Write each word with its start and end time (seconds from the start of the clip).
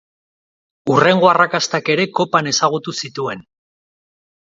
Hurrengo 0.93 1.29
arrakastak 1.31 1.91
ere 1.95 2.05
Kopan 2.19 2.49
ezagutu 2.53 2.95
zituen. 3.05 3.45